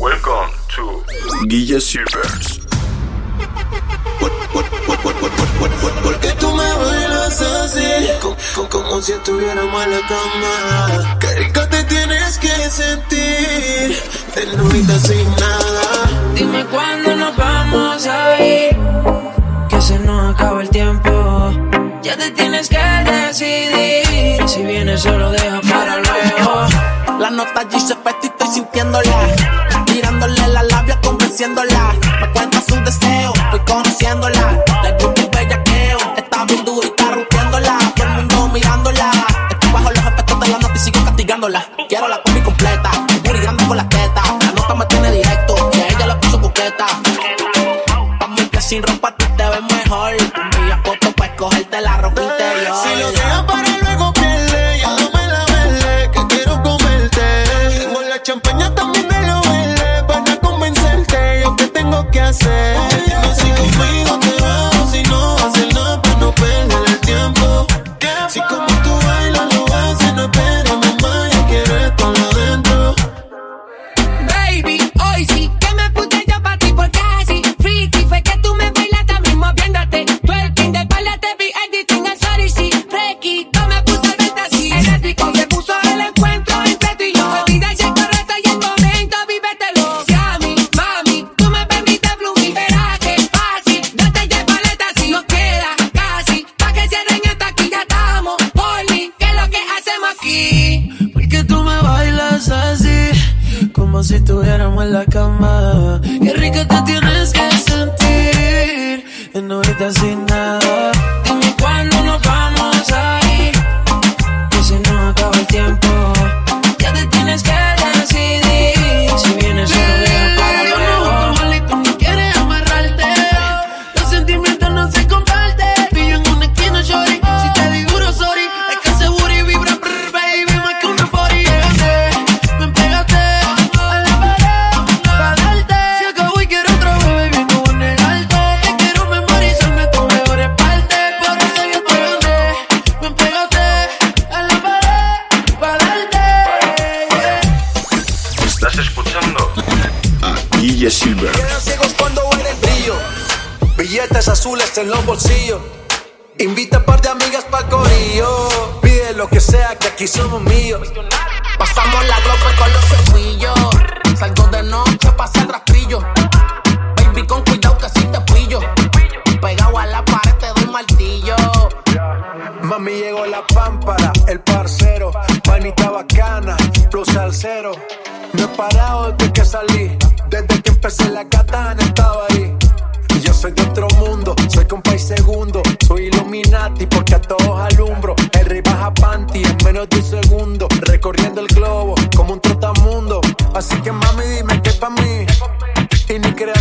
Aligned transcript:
Welcome 0.00 0.52
to 0.76 1.04
Guille 1.48 1.80
Silvers. 1.80 2.60
Porque 6.04 6.28
tú 6.38 6.52
me 6.52 6.72
bailas 6.72 7.40
así, 7.40 8.08
como, 8.20 8.68
como 8.68 9.02
si 9.02 9.10
estuviéramos 9.12 9.84
en 9.84 9.90
la 9.90 10.00
cama. 10.06 11.18
Qué 11.18 11.34
rico 11.34 11.60
te 11.68 11.82
tienes 11.82 12.38
que 12.38 12.70
sentir, 12.70 13.96
de 14.36 14.46
desnudita 14.46 14.98
sin 15.00 15.30
nada. 15.32 16.32
Dime 16.36 16.64
cuándo 16.66 17.16
nos 17.16 17.36
vamos 17.36 18.06
a 18.06 18.40
ir, 18.40 18.76
que 19.68 19.80
se 19.80 19.98
nos 19.98 20.32
acaba 20.32 20.62
el 20.62 20.68
tiempo. 20.70 21.50
Ya 22.02 22.16
te 22.16 22.30
tienes 22.30 22.68
que 22.68 22.78
decidir, 22.78 24.48
si 24.48 24.62
vienes 24.62 25.02
solo 25.02 25.32
deja 25.32 25.60
para 25.62 25.96
luego. 25.96 26.77
La 27.18 27.30
nota 27.30 27.60
allí 27.60 27.80
se 27.80 27.94
y 27.94 28.26
estoy 28.26 28.48
sintiéndola. 28.48 29.10
Mirándole 29.92 30.48
la 30.48 30.62
labia, 30.62 31.00
convenciéndola. 31.00 31.94
Me 32.20 32.30
cuenta 32.32 32.60
sus 32.60 32.84
deseos, 32.84 33.34
estoy 33.36 33.60
conociéndola. 33.66 34.64
Le 34.84 34.92
gusta 34.92 35.22
el 35.22 35.28
bellaqueo, 35.28 35.98
está 36.16 36.44
bien 36.44 36.64
dura 36.64 36.86
y 36.86 36.90
está 36.90 37.10
rompiéndola. 37.10 37.78
Todo 37.96 38.06
el 38.06 38.12
mundo 38.14 38.48
mirándola. 38.48 39.10
Estoy 39.50 39.72
bajo 39.72 39.90
los 39.90 39.98
efectos 39.98 40.40
de 40.40 40.48
la 40.48 40.58
nota 40.58 40.74
y 40.76 40.78
sigo 40.78 41.04
castigándola. 41.04 41.68
Quiero 41.88 42.06
la 42.06 42.22
combi 42.22 42.40
completa, 42.40 42.90
muy 43.24 43.38
grande 43.40 43.64
con 43.66 43.76
las 43.76 43.88
tetas. 43.88 44.24
La 44.44 44.52
nota 44.52 44.74
me 44.76 44.86
tiene 44.86 45.10
directo, 45.10 45.70
que 45.70 45.88
ella 45.88 46.06
la 46.06 46.20
puso 46.20 46.40
coqueta. 46.40 46.86
Pa' 48.20 48.28
que 48.50 48.60
sin 48.60 48.80
ropa 48.80 49.12
tú 49.16 49.26
te 49.36 49.44
ves 49.44 49.62
mejor. 49.62 50.12
Envía 50.12 50.80
fotos 50.84 51.14
para 51.14 51.32
escogerte 51.32 51.80
la 51.80 51.96
ropa. 51.98 52.27
say 62.40 62.67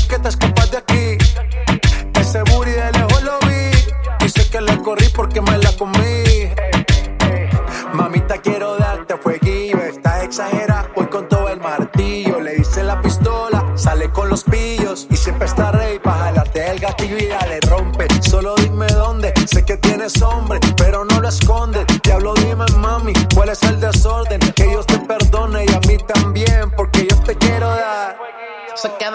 que 0.06 0.20
te 0.20 0.30
escapas 0.30 0.72
de 0.72 0.78
aquí. 0.78 1.18
Ese 2.20 2.42
booty 2.44 2.72
de 2.72 2.92
lejos 2.92 3.24
lo 3.24 3.40
vi. 3.48 3.72
Dice 4.20 4.50
que 4.50 4.62
le 4.62 4.78
corrí 4.82 5.08
porque 5.16 5.42
me 5.42 5.58
la 5.58 5.72
comí. 5.74 6.52
Mamita, 7.94 8.38
quiero 8.40 8.78
darte 8.78 9.18
fueguillo. 9.18 9.78
Está 9.80 10.24
exagerada, 10.24 10.92
voy 10.96 11.08
con 11.08 11.28
todo 11.28 11.50
el 11.50 11.60
martillo. 11.60 12.40
Le 12.42 12.58
hice 12.58 12.84
la 12.84 13.02
pistola, 13.02 13.66
sale 13.76 14.10
con 14.10 14.30
los 14.30 14.44
pillos. 14.44 15.08
Y 15.10 15.16
siempre 15.16 15.48
está 15.48 15.72
rey 15.72 16.00
para 16.00 16.26
jalarte 16.26 16.70
el 16.70 16.80
gatillo 16.80 17.18
y 17.18 17.28
ya 17.28 17.46
le 17.48 17.60
rompe. 17.62 18.08
Solo 18.22 18.56
dime 18.56 18.88
dónde, 18.88 19.34
sé 19.46 19.64
que 19.64 19.78
tienes 19.78 20.22
hombre. 20.22 20.60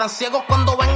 quedan 0.03 0.09
ciegos 0.09 0.43
cuando 0.47 0.75
ven 0.75 0.92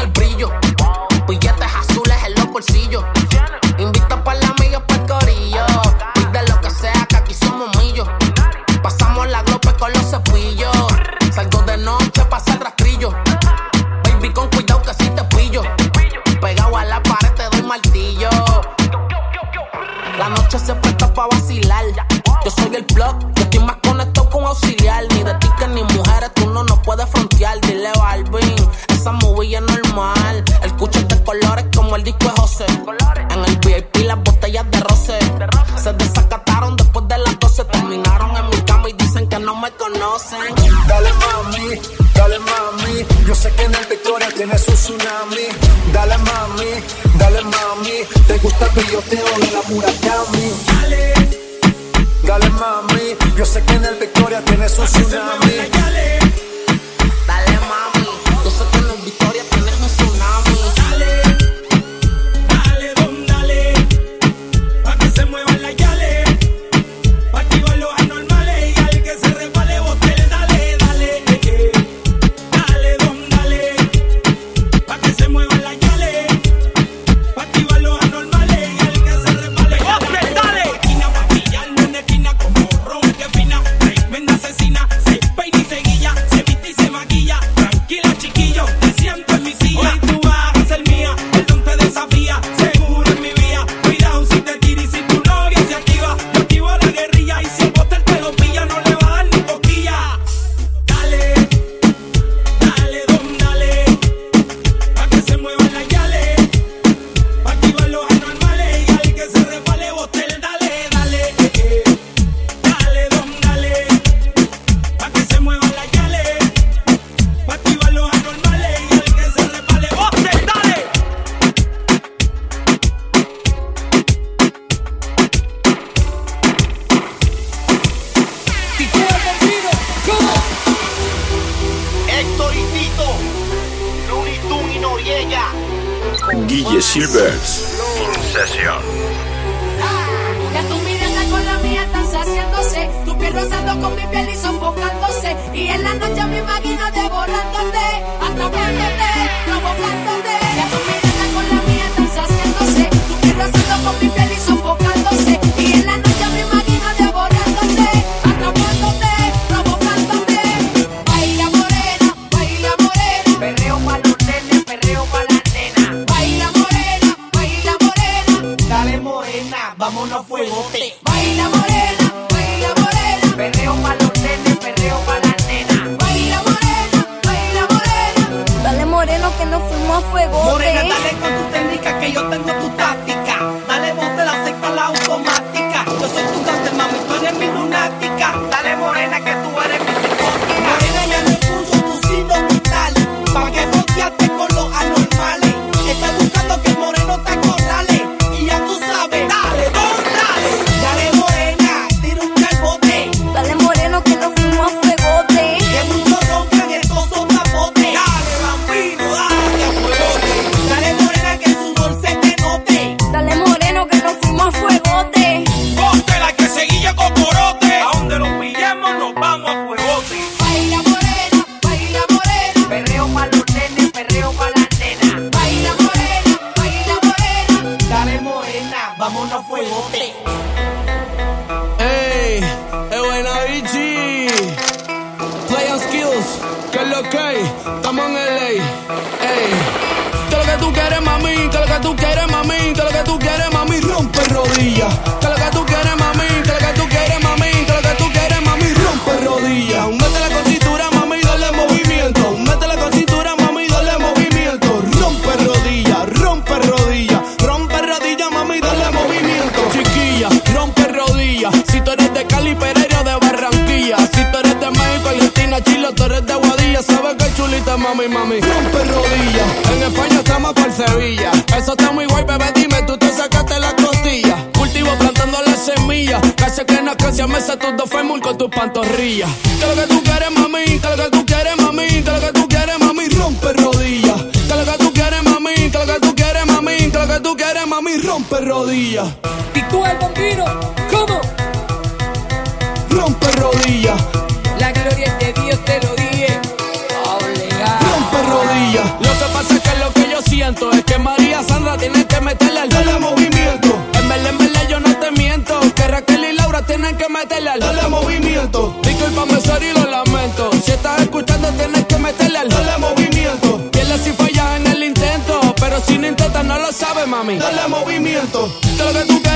Dale 317.36 317.68
movimiento. 317.68 318.50
Que 318.62 318.84
lo 318.84 319.27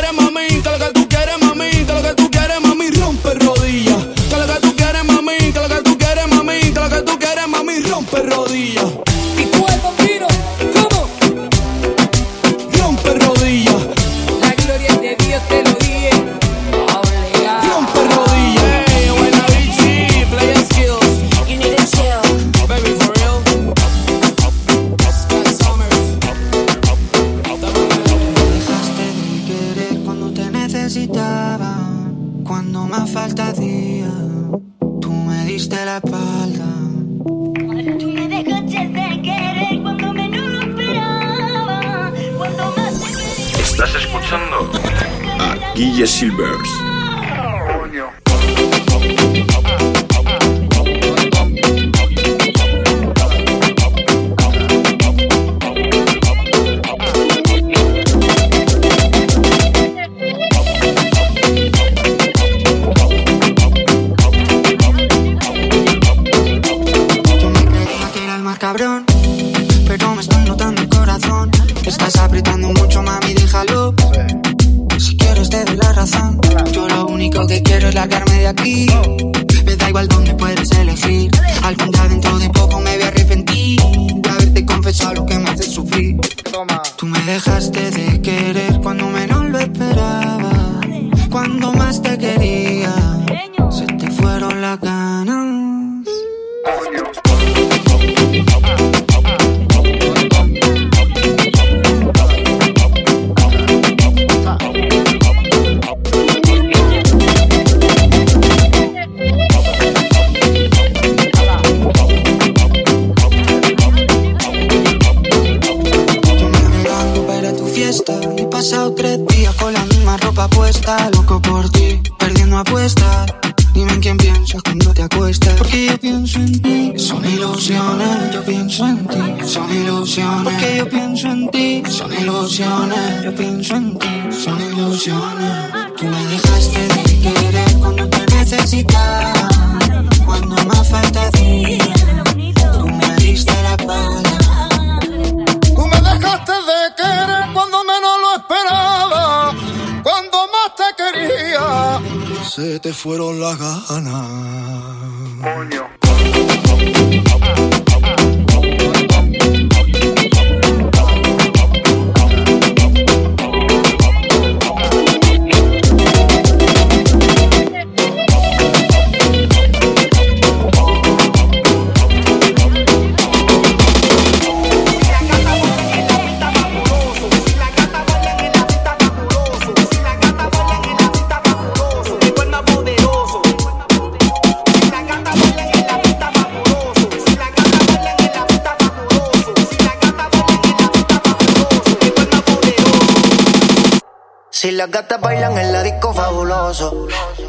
calor. 120.98 121.21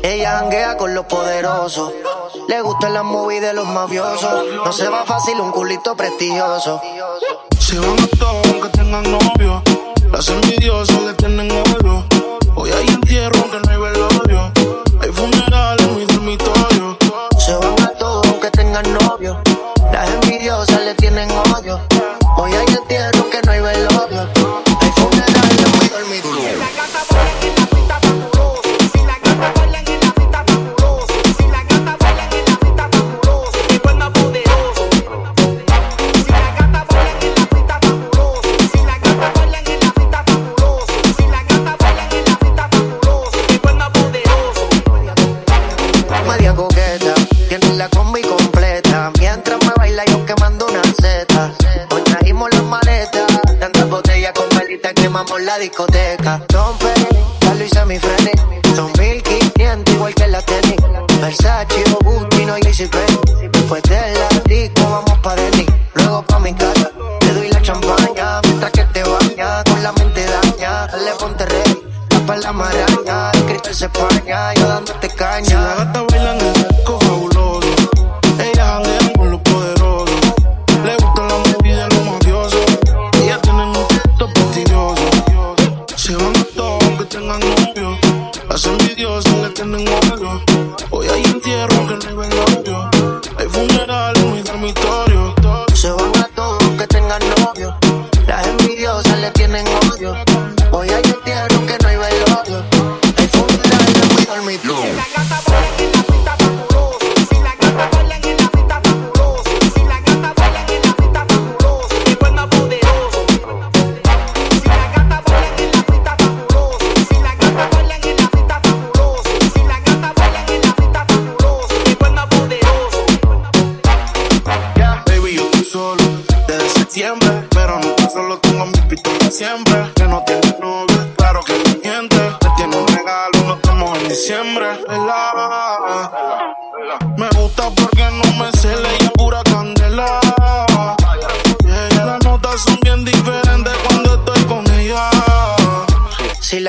Ella 0.03 0.39
janguea 0.39 0.77
con 0.77 0.97
los 0.97 1.07
poderosos. 1.07 1.93
Le 2.49 2.61
gustan 2.61 2.93
las 2.93 3.05
movies 3.05 3.41
de 3.41 3.53
los 3.53 3.69
mafiosos. 3.69 4.47
No 4.65 4.73
se 4.73 4.89
va 4.89 5.05
fácil 5.05 5.41
un 5.41 5.53
culito 5.53 5.95
prestigioso. 5.95 6.81
Si 7.61 7.79
van 7.79 8.01
a 8.01 8.07
todos 8.19 8.47
aunque 8.49 8.69
tengan 8.71 9.05
novio, 9.05 9.63
las 10.11 10.29
envidiosas 10.29 10.92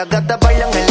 las 0.03 0.09
gatas 0.09 0.39
bailan 0.41 0.82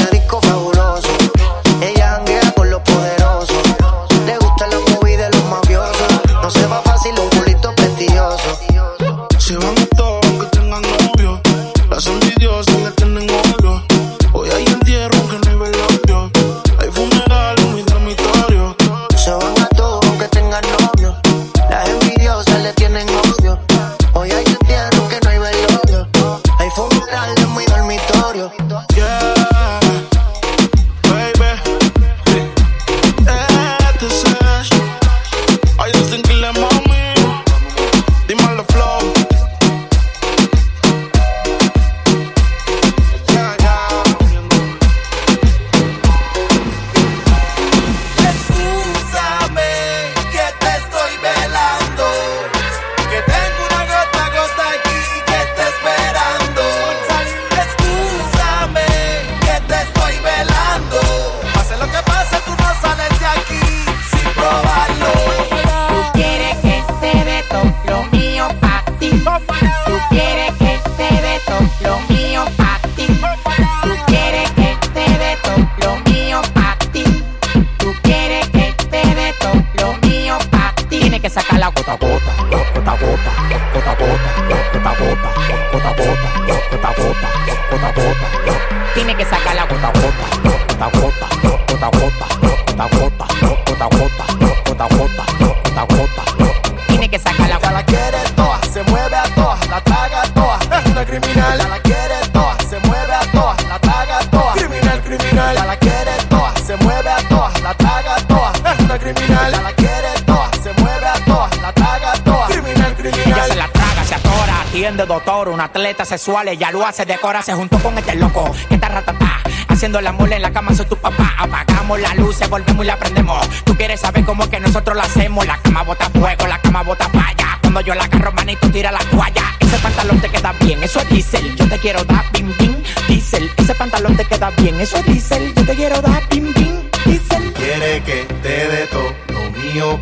criminal. 109.43 109.63
La 109.63 109.73
quiere 109.73 110.09
toa, 110.27 110.51
se 110.63 110.73
mueve 110.81 111.07
a 111.07 111.25
toa, 111.25 111.51
la 111.61 111.73
traga 111.73 112.13
toa, 112.25 112.47
criminal, 112.49 112.95
Ella 112.99 113.11
criminal. 113.11 113.49
se 113.49 113.57
la 113.57 113.69
traga, 113.69 114.05
se 114.05 114.15
atora, 114.15 114.61
atiende 114.63 115.07
doctor, 115.07 115.49
un 115.49 115.61
atleta 115.61 116.05
sexual, 116.05 116.49
ella 116.49 116.71
lo 116.71 116.87
hace, 116.87 117.05
decora, 117.05 117.43
se 117.43 117.55
juntó 117.55 117.79
con 117.79 117.97
este 117.99 118.15
loco, 118.17 118.51
que 118.69 118.75
está 118.75 118.89
ratatá, 118.89 119.41
haciendo 119.69 120.01
la 120.01 120.13
mole 120.13 120.37
en 120.37 120.43
la 120.43 120.53
cama, 120.53 120.75
soy 120.75 120.87
tu 120.87 120.97
papá, 120.97 121.35
apagamos 121.39 122.01
la 122.01 122.15
luz, 122.15 122.37
se 122.37 122.47
volvemos 122.47 122.85
y 122.85 122.87
la 122.87 122.97
prendemos, 122.97 123.49
tú 123.65 123.77
quieres 123.77 124.01
saber 124.01 124.25
cómo 124.25 124.45
es 124.45 124.51
que 124.51 124.61
nosotros 124.61 124.97
lo 124.97 125.03
hacemos, 125.03 125.47
la 125.47 125.59
cama 125.59 125.83
bota 125.83 126.09
fuego, 126.11 126.47
la 126.47 126.59
cama 126.59 126.83
bota 126.83 127.09
falla, 127.09 127.59
cuando 127.61 127.81
yo 127.81 127.95
la 127.95 128.05
agarro, 128.05 128.33
manito, 128.33 128.71
tira 128.71 128.93
la 128.93 129.01
toalla, 129.01 129.45
ese 129.61 129.79
pantalón 129.79 130.21
te 130.21 130.29
queda 130.29 130.53
bien, 130.61 130.83
eso 130.83 131.01
es 131.01 131.09
diésel, 131.09 131.57
yo 131.57 131.69
te 131.69 131.79
quiero 131.79 132.05
dar 132.05 132.25
bim 132.33 132.53
bim, 132.59 132.83
diésel, 133.09 133.51
ese 133.57 133.75
pantalón 133.75 134.17
te 134.17 134.25
queda 134.25 134.51
bien, 134.51 134.81
eso 134.81 134.97
es 134.99 135.07
diésel, 135.07 135.55
yo 135.55 135.65
te 135.67 135.75
quiero 135.75 136.01
dar 136.01 136.23
bim 136.29 136.53
bim, 136.55 136.77
diésel. 137.05 137.53
Quiere 137.55 138.03
que 138.03 138.25
te 138.43 138.49
dé 138.69 138.87
todo 138.89 139.32
mío. 139.73 139.99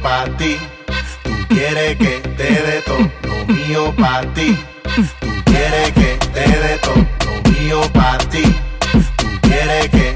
Tú 1.22 1.30
quieres 1.48 1.96
que 1.96 2.20
todo 2.86 2.98
lo 3.22 3.46
mío. 3.46 3.94
Tú 5.20 5.28
quieres 5.44 5.92
que 5.92 6.18
todo 6.82 6.96
lo 7.24 7.50
mío. 7.50 7.80
Tú 8.30 9.28
quieres 9.42 9.88
que 9.90 10.14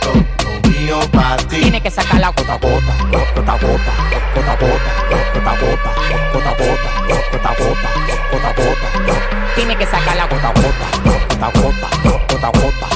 todo 0.00 0.14
lo 0.44 0.70
mío 0.70 1.82
que 1.82 1.90
sacar 1.90 2.20
la 2.20 2.28
gota 2.28 2.58
gota, 2.58 2.94
gota 3.10 3.52
gota, 3.52 3.92
gota 4.34 4.54
gota, 4.60 4.92
gota 5.34 5.56
gota, 5.56 5.92
gota 6.32 6.52
gota, 6.54 6.90
gota 7.32 7.52
gota, 7.58 7.90
gota 8.30 8.50
gota. 8.56 9.54
Tienes 9.56 9.76
que 9.76 9.86
sacar 9.86 10.16
la 10.16 10.26
gota 10.26 10.52
gota, 10.52 10.86
gota 11.04 11.50
gota, 11.60 11.88
gota 12.28 12.50
gota, 12.50 12.86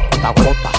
gota 0.00 0.30
gota. 0.42 0.70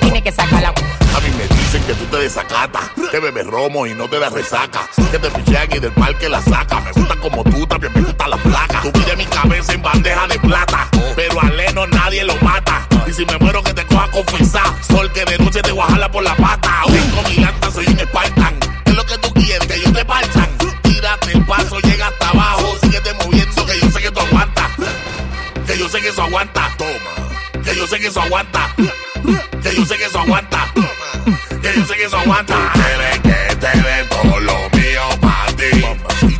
Tienes 0.00 0.22
que 0.22 0.32
sacar 0.32 0.62
la 0.62 0.83
mí 1.24 1.34
me 1.36 1.48
dicen 1.48 1.82
que 1.84 1.94
tú 1.94 2.04
te 2.06 2.18
desacatas, 2.18 2.90
que 3.10 3.18
bebes 3.18 3.46
romo 3.46 3.86
y 3.86 3.94
no 3.94 4.08
te 4.08 4.18
das 4.18 4.32
resaca, 4.32 4.88
que 5.10 5.18
te 5.18 5.30
pichean 5.30 5.68
y 5.72 5.78
del 5.78 5.92
parque 5.92 6.28
la 6.28 6.42
saca. 6.42 6.80
Me 6.80 6.92
gusta 6.92 7.16
como 7.16 7.42
tú, 7.44 7.66
también 7.66 7.92
me 7.94 8.02
gusta 8.02 8.28
la 8.28 8.36
placa. 8.36 8.82
Tú 8.82 8.92
pides 8.92 9.16
mi 9.16 9.26
cabeza 9.26 9.72
en 9.72 9.82
bandeja 9.82 10.26
de 10.26 10.38
plata, 10.38 10.88
pero 11.16 11.40
a 11.40 11.46
Leno 11.46 11.86
nadie 11.86 12.24
lo 12.24 12.34
mata. 12.42 12.86
Y 13.06 13.12
si 13.12 13.24
me 13.24 13.38
muero 13.38 13.62
que 13.62 13.72
te 13.72 13.86
coja 13.86 14.10
confesar, 14.10 14.66
sol 14.86 15.10
que 15.12 15.24
de 15.24 15.38
noche 15.38 15.62
te 15.62 15.72
voy 15.72 15.82
a 15.82 15.92
jalar 15.92 16.10
por 16.10 16.22
la 16.22 16.36
pata. 16.36 16.82
Tengo 16.86 17.28
mi 17.28 17.36
lanta, 17.36 17.70
soy 17.70 17.86
un 17.86 17.98
Spartan. 17.98 18.58
¿Qué 18.84 18.90
es 18.90 18.96
lo 18.96 19.06
que 19.06 19.18
tú 19.18 19.32
quieres? 19.34 19.66
Que 19.66 19.80
yo 19.80 19.92
te 19.92 20.04
parchan. 20.04 20.48
Tírate 20.82 21.32
el 21.32 21.44
paso, 21.44 21.78
llega 21.80 22.08
hasta 22.08 22.28
abajo. 22.28 22.76
Síguete 22.82 23.14
moviendo, 23.14 23.66
que 23.66 23.80
yo 23.80 23.90
sé 23.90 24.00
que 24.00 24.10
tú 24.10 24.20
aguantas. 24.20 24.70
Que 25.66 25.78
yo 25.78 25.88
sé 25.88 26.00
que 26.00 26.08
eso 26.08 26.22
aguanta. 26.22 26.70
Toma. 26.76 27.62
Que 27.64 27.76
yo 27.76 27.86
sé 27.86 27.98
que 27.98 28.08
eso 28.08 28.20
aguanta. 28.20 28.74
Que 29.62 29.74
yo 29.74 29.86
sé 29.86 29.96
que 29.96 30.04
eso 30.04 30.18
aguanta. 30.18 30.72
Que 31.64 31.74
yo 31.74 31.86
sé 31.86 31.96
que 31.96 32.04
eso 32.04 32.18
aguanta. 32.18 32.54
Tú 32.54 32.78
quieres 32.78 33.20
que 33.20 33.56
te 33.56 33.78
dé 33.78 34.04
todo 34.10 34.38
lo 34.38 34.52
mío 34.76 35.02
para 35.18 35.46
ti. 35.56 35.80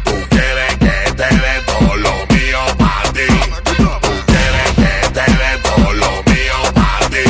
Tú 0.04 0.12
quieres 0.28 0.76
que 0.76 1.12
te 1.12 1.34
dé 1.34 1.62
todo 1.64 1.96
lo 1.96 2.12
mío 2.28 2.60
para 2.76 3.10
ti. 3.10 3.26
Tú 3.64 3.88
quieres 4.26 4.70
que 4.76 5.08
te 5.16 5.24
dé 5.32 5.50
todo 5.62 5.92
lo 5.94 6.10
mío 6.28 6.56
para 6.74 7.08
ti. 7.08 7.24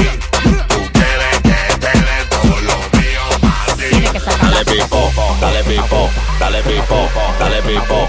Tú 0.66 0.80
quieres 0.92 1.38
que 1.44 1.58
te 1.78 1.92
dé 2.00 2.18
todo 2.30 2.56
lo 2.68 2.76
mío 2.98 3.24
para 3.40 3.76
ti. 3.76 3.90
Dale 4.42 4.64
pipo, 4.64 5.12
dale 5.40 5.62
pipo, 5.62 6.10
dale 6.40 6.62
pipo, 6.64 7.08
dale 7.38 7.62
pipo, 7.62 8.08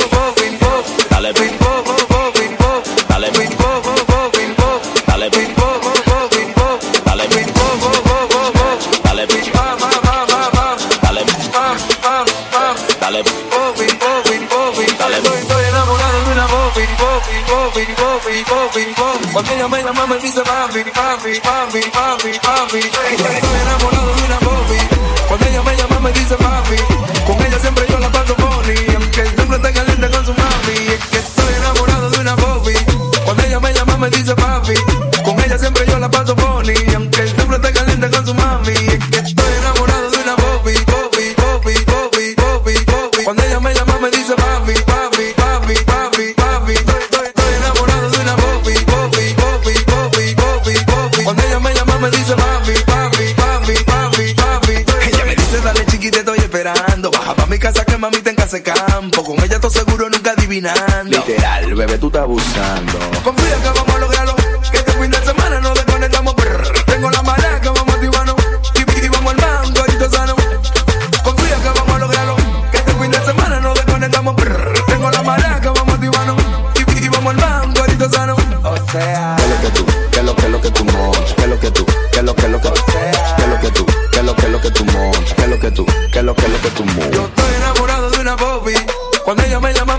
Bobby. 19.61 19.61
Cuando 19.61 19.61
ella 19.61 19.67
me 19.67 19.83
llama 19.83 20.07
me 20.07 20.19
dice 20.19 20.41
papi, 20.41 20.83
papi, 20.91 21.39
papi, 21.39 22.39
papi, 22.39 23.40
hace 58.51 58.63
campo. 58.63 59.23
Con 59.23 59.41
ella 59.43 59.55
estoy 59.55 59.71
seguro 59.71 60.09
nunca 60.09 60.31
adivinando. 60.31 61.09
Literal, 61.09 61.73
bebé, 61.73 61.97
tú 61.97 62.07
estás 62.07 62.23
abusando. 62.23 62.99
Confía 63.23 63.57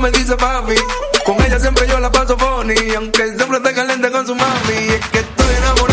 me 0.02 0.10
dice 0.10 0.36
papi. 0.36 0.74
Con 1.24 1.40
ella 1.42 1.58
siempre 1.60 1.86
yo 1.86 2.00
la 2.00 2.10
paso 2.10 2.36
funny, 2.36 2.92
aunque 2.96 3.36
siempre 3.36 3.58
esté 3.58 3.72
caliente 3.72 4.10
con 4.10 4.26
su 4.26 4.34
mami. 4.34 4.88
Es 4.88 5.06
que 5.10 5.18
estoy 5.20 5.54
enamorado. 5.58 5.91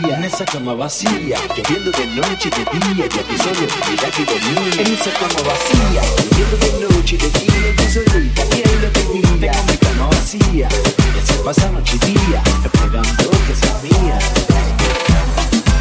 día, 0.00 0.16
en 0.16 0.24
esa 0.24 0.44
cama 0.44 0.74
vacía, 0.74 1.38
lloviendo 1.56 1.90
de 1.90 2.06
noche 2.06 2.48
y 2.48 2.50
de 2.50 2.94
día, 2.94 3.06
ya 3.08 3.22
que 3.22 3.38
solo 3.38 3.66
mira 3.90 4.10
que 4.10 4.24
dormía. 4.24 4.82
En 4.82 4.94
esa 4.94 5.10
cama 5.12 5.40
vacía, 5.46 6.02
lloviendo 6.30 6.56
de 6.56 6.70
noche 6.86 7.16
y 7.16 7.18
de 7.18 7.30
día, 7.38 7.74
yo 7.76 7.90
soy 7.92 8.04
el 8.16 8.32
que 8.32 8.42
lo 8.82 8.90
tenía. 8.90 9.52
Tengo 9.52 9.66
mi 9.66 9.76
cama 9.78 10.06
vacía, 10.10 10.68
ya 10.68 11.26
se 11.26 11.34
pasa 11.44 11.70
noche 11.70 11.96
y 11.96 11.98
día, 11.98 12.42
esperando 12.64 13.30
que 13.46 13.54
sea 13.54 13.78
mía. 13.82 14.18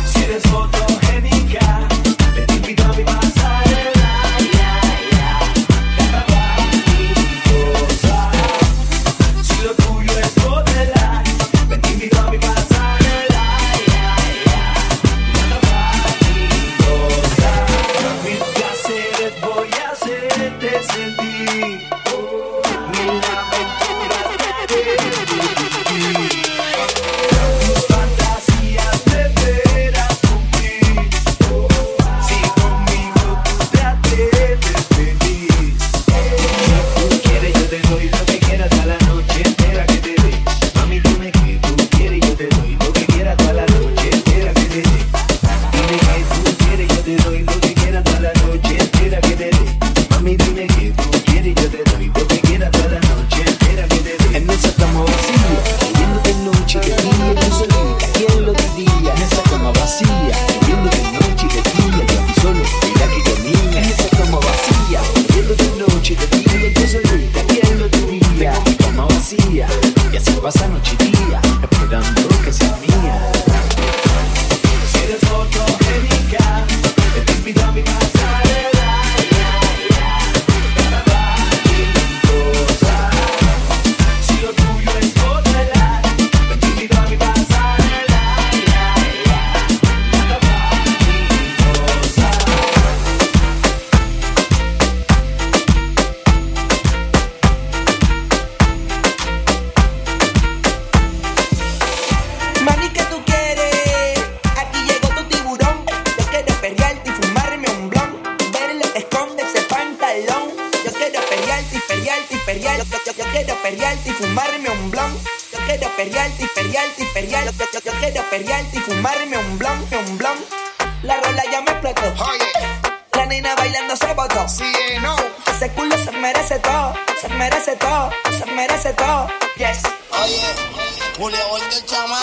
Si 0.05 0.23
eres 0.23 0.45
otra 0.53 0.76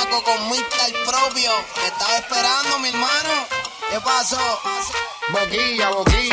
chamaco 0.04 0.22
con 0.22 0.48
Mr. 0.48 1.04
Propio. 1.04 1.50
Te 1.74 1.86
estaba 1.86 2.16
esperando, 2.18 2.78
mi 2.80 2.88
hermano. 2.88 3.46
¿Qué 3.90 4.00
pasó? 4.00 4.60
Boquilla, 5.30 5.90
boquilla. 5.90 6.23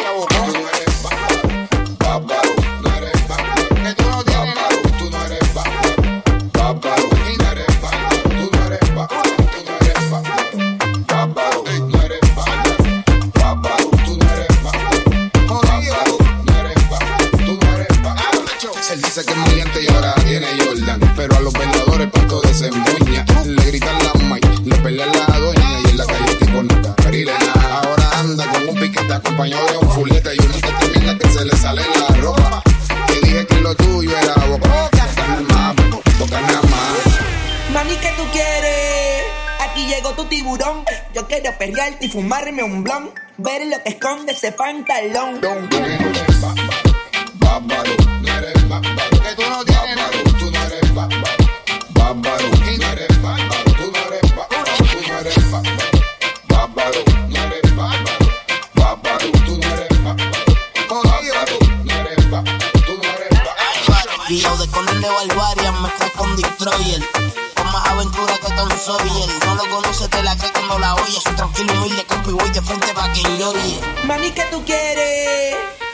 fumarme 42.12 42.62
un 42.62 42.84
blon, 42.84 43.12
ver 43.38 43.66
lo 43.68 43.82
que 43.84 43.90
esconde 43.92 44.34
ese 44.34 44.52
pantalón. 44.52 45.40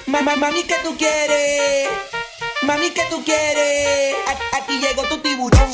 Mamá, 0.05 0.35
mami, 0.35 0.63
¿qué 0.63 0.75
tú 0.83 0.95
quieres? 0.97 1.89
Mami, 2.63 2.89
¿qué 2.91 3.03
tú 3.09 3.23
quieres? 3.23 4.15
Aquí 4.53 4.79
llegó 4.79 5.03
tu 5.03 5.17
tiburón. 5.19 5.67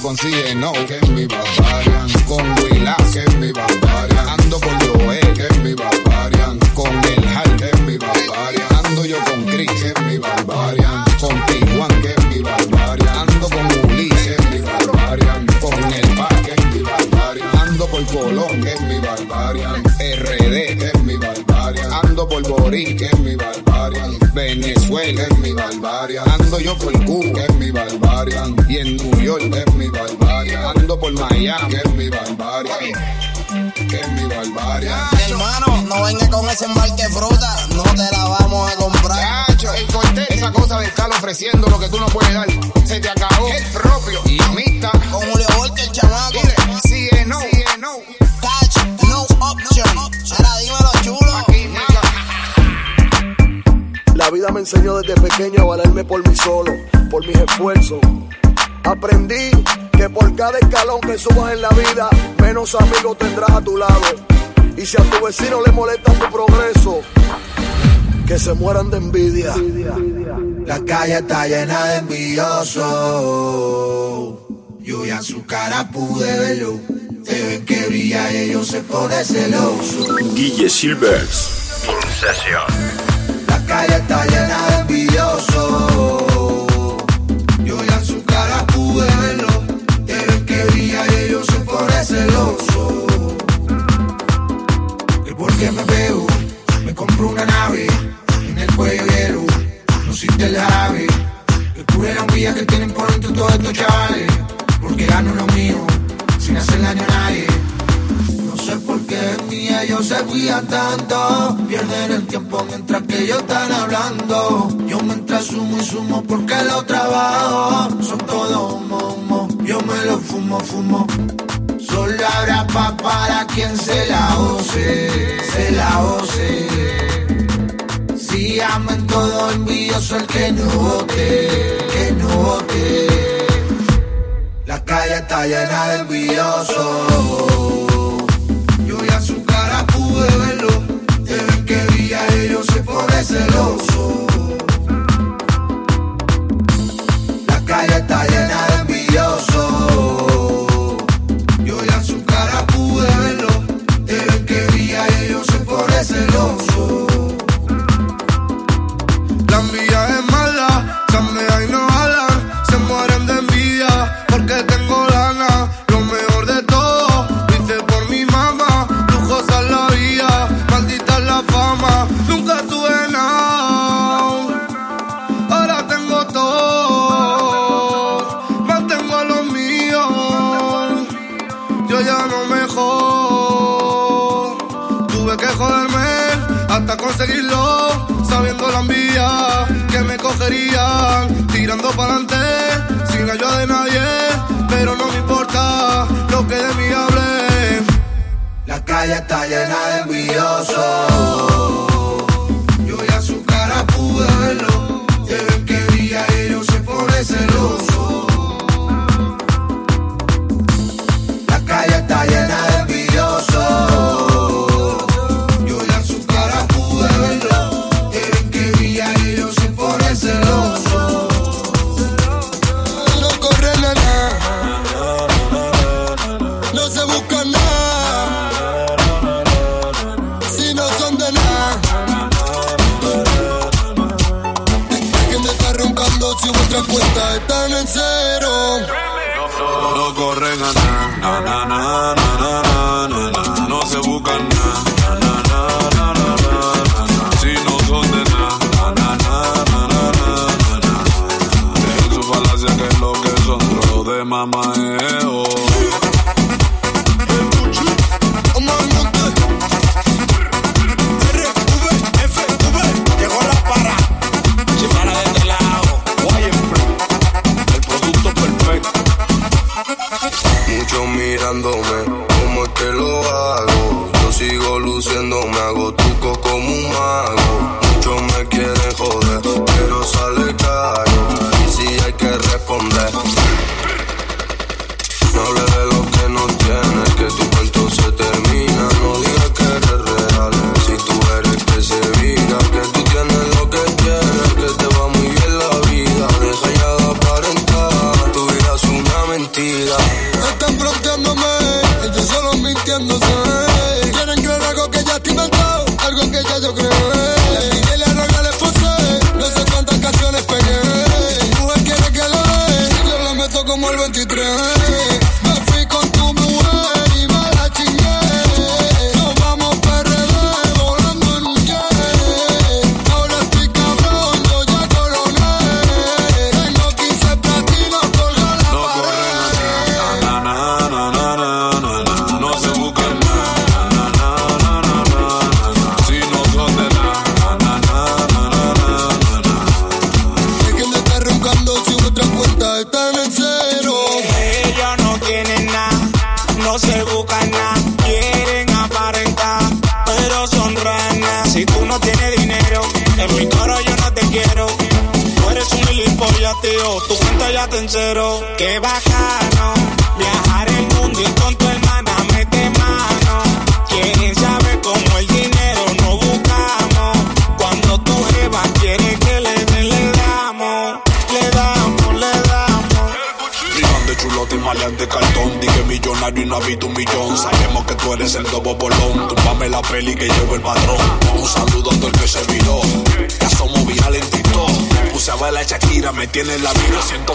Consigue 0.00 0.54
no 0.54 0.72
que 0.72 0.98
mi 1.10 1.26
papá 1.26 1.82
Que 22.84 23.06
es 23.06 23.18
mi 23.18 23.34
barbarian. 23.34 24.18
Venezuela 24.34 25.22
es 25.22 25.38
mi 25.38 25.52
barbarian. 25.52 26.30
Ando 26.30 26.60
yo 26.60 26.78
por 26.78 26.92
Cuba, 27.04 27.32
que 27.34 27.44
es 27.44 27.54
mi 27.54 27.70
barbarian. 27.70 28.56
Y 28.68 28.76
en 28.78 28.96
New 28.96 29.20
York, 29.20 29.52
que 29.52 29.60
es 29.60 29.74
mi 29.74 29.88
barbarian. 29.88 30.64
Ando 30.64 30.98
por 30.98 31.12
Miami, 31.12 31.70
que 31.70 31.76
es 31.76 31.94
mi 31.94 32.08
barbarian 32.08 33.28
es 33.96 34.12
mi 34.12 34.24
barbaria. 34.24 35.08
Hermano, 35.28 35.82
no 35.82 36.02
venga 36.02 36.28
con 36.28 36.48
ese 36.48 36.64
embarque 36.66 37.08
fruta, 37.08 37.66
no 37.74 37.82
te 37.82 38.10
la 38.10 38.24
vamos 38.24 38.70
a 38.70 38.76
comprar. 38.76 39.46
Chacho, 39.46 39.72
el 39.74 39.86
corte, 39.86 40.26
esa 40.34 40.52
cosa 40.52 40.78
de 40.80 40.86
estar 40.86 41.10
ofreciendo 41.10 41.68
lo 41.68 41.78
que 41.78 41.88
tú 41.88 41.98
no 41.98 42.06
puedes 42.06 42.34
dar, 42.34 42.46
se 42.84 43.00
te 43.00 43.08
acabó. 43.08 43.48
El 43.48 43.64
propio, 43.72 44.20
y 44.26 44.42
amista. 44.42 44.90
Con 45.10 45.22
Julio 45.30 45.46
Volta, 45.56 45.82
el 45.82 45.92
chamaco. 45.92 46.32
Dile, 46.32 46.54
sí, 46.84 47.08
no, 47.26 47.40
sí, 47.40 47.64
no. 47.80 47.98
Cacho, 48.40 48.80
no 49.08 49.22
option. 49.50 49.88
Ahora 49.96 50.58
dímelo 50.58 50.97
La 54.28 54.34
vida 54.34 54.50
me 54.50 54.60
enseñó 54.60 54.98
desde 54.98 55.18
pequeño 55.18 55.62
a 55.62 55.64
valerme 55.64 56.04
por 56.04 56.28
mí 56.28 56.36
solo, 56.36 56.70
por 57.10 57.26
mis 57.26 57.34
esfuerzos. 57.34 57.98
Aprendí 58.84 59.50
que 59.96 60.10
por 60.10 60.36
cada 60.36 60.58
escalón 60.58 61.00
que 61.00 61.16
subas 61.16 61.54
en 61.54 61.62
la 61.62 61.70
vida, 61.70 62.10
menos 62.42 62.74
amigos 62.74 63.16
tendrás 63.16 63.48
a 63.48 63.62
tu 63.62 63.78
lado. 63.78 64.02
Y 64.76 64.84
si 64.84 65.00
a 65.00 65.04
tu 65.04 65.24
vecino 65.24 65.62
le 65.64 65.72
molesta 65.72 66.12
tu 66.12 66.30
progreso, 66.30 67.00
que 68.26 68.38
se 68.38 68.52
mueran 68.52 68.90
de 68.90 68.98
envidia. 68.98 69.54
La 70.66 70.84
calle 70.84 71.16
está 71.16 71.48
llena 71.48 71.86
de 71.86 71.96
envidiosos. 71.96 72.84
Yo 74.80 75.06
ya 75.06 75.16
en 75.16 75.24
su 75.24 75.46
cara 75.46 75.88
pude 75.90 76.38
verlo. 76.38 76.78
Te 77.24 77.46
ven 77.46 77.64
que 77.64 77.86
brilla 77.86 78.30
y 78.30 78.36
ellos 78.50 78.68
se 78.68 78.82
ponen 78.82 79.24
celosos. 79.24 80.34
Guille 80.34 80.68
Silvers 80.68 81.48
calle 83.68 83.96
está 83.96 84.24
llena 84.24 84.66
de 84.68 84.76
envidiosos. 84.80 86.07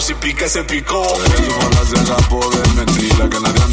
si 0.04 0.12
pica 0.14 0.46
se 0.46 0.62
picó. 0.64 1.02
Ellos 1.02 1.58
van 1.58 1.76
a 1.78 1.80
hacer 1.80 2.08
la 2.08 2.16
poder 2.28 2.68
mentira 2.74 3.30
que 3.30 3.40
nadie 3.40 3.63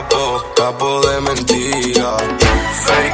capo, 0.00 0.44
capo 0.56 1.00
de 1.00 1.20
mentira. 1.20 2.16
Fake 2.84 3.09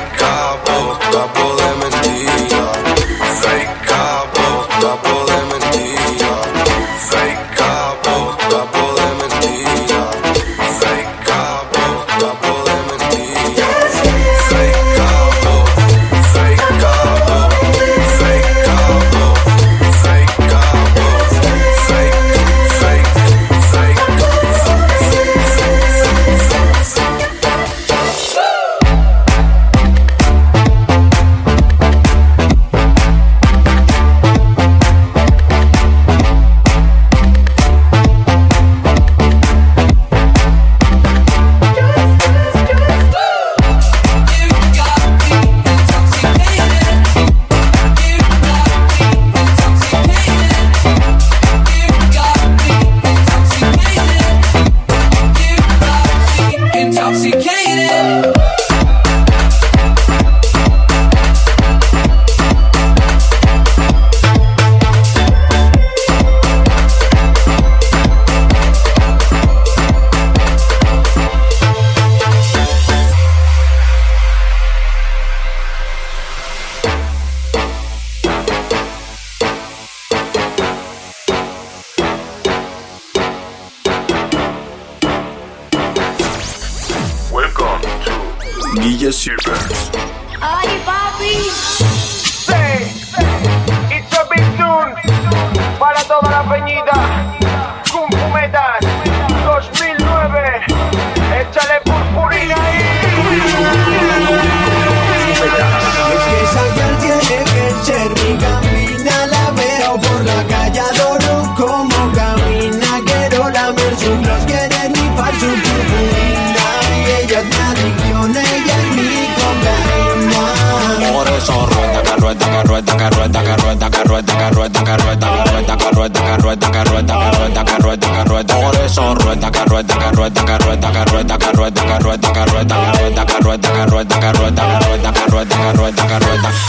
carrueta, 123.11 123.43
carrueta, 123.43 123.91
carrueta, 123.91 124.33
carrueta, 124.37 124.85
carrueta, 124.85 125.27
carrueta, 125.27 125.77
carrueta, 125.77 126.21
carrueta, 126.27 126.71
carrueta, 126.73 127.15
carrueta, 127.15 127.65
carrueta, 127.65 128.06
que 128.17 128.25
rueda, 128.25 128.61
por 128.61 128.75
eso 128.77 129.15
rueda, 129.15 129.51
que 129.51 129.65
rueda, 129.65 129.99
que 129.99 130.11
rueda, 130.11 130.45
que 130.45 130.59
rueda, 130.59 130.93
que 130.93 131.05
rueda, 131.05 131.39
que 131.39 131.53
rueda, 131.53 131.79
que 131.79 131.99
rueda, 131.99 131.99
que 131.99 131.99
rueda, 132.01 132.33
que. 132.33 132.37